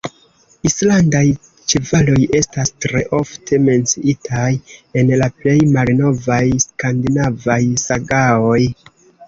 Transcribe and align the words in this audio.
Islandaj 0.67 1.21
ĉevaloj 1.73 2.23
estas 2.39 2.73
tre 2.85 3.03
ofte 3.19 3.61
menciitaj 3.67 4.47
en 5.03 5.13
la 5.23 5.29
plej 5.45 5.57
malnovaj 5.77 6.41
skandinavaj 6.67 7.63
sagaoj. 7.87 8.61